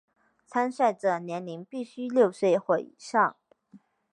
[0.47, 3.35] 参赛者年龄必须六岁或以上。